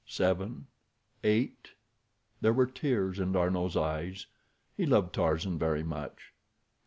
[0.07, 0.65] Seven!
[1.23, 1.73] Eight!
[2.41, 4.25] There were tears in D'Arnot's eyes.
[4.75, 6.33] He loved Tarzan very much.